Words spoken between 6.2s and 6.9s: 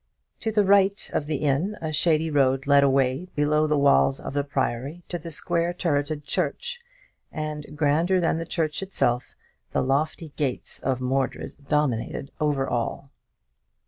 church;